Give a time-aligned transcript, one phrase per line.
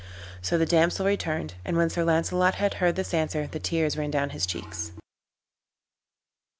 [0.41, 4.09] So the damsel returned; and when Sir Launcelot had heard this answer the tears ran
[4.09, 4.91] down his cheeks.